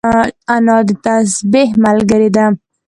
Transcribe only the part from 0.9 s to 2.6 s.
تسبيح ملګرې ده